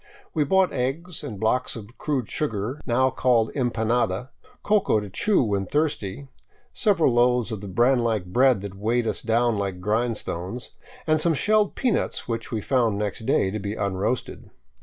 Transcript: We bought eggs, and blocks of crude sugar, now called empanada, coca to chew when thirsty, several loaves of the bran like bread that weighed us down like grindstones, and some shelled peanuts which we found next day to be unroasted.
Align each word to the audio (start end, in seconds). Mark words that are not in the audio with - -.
We 0.33 0.43
bought 0.45 0.73
eggs, 0.73 1.23
and 1.23 1.39
blocks 1.39 1.75
of 1.75 1.95
crude 1.99 2.27
sugar, 2.27 2.81
now 2.87 3.11
called 3.11 3.51
empanada, 3.53 4.31
coca 4.63 4.99
to 4.99 5.11
chew 5.11 5.43
when 5.43 5.67
thirsty, 5.67 6.27
several 6.73 7.13
loaves 7.13 7.51
of 7.51 7.61
the 7.61 7.67
bran 7.67 7.99
like 7.99 8.25
bread 8.25 8.61
that 8.61 8.73
weighed 8.73 9.05
us 9.05 9.21
down 9.21 9.59
like 9.59 9.79
grindstones, 9.79 10.71
and 11.05 11.21
some 11.21 11.35
shelled 11.35 11.75
peanuts 11.75 12.27
which 12.27 12.51
we 12.51 12.61
found 12.61 12.97
next 12.97 13.27
day 13.27 13.51
to 13.51 13.59
be 13.59 13.75
unroasted. 13.75 14.49